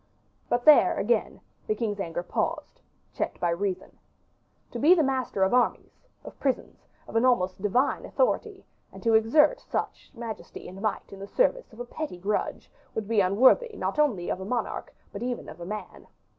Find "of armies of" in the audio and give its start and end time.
5.43-6.39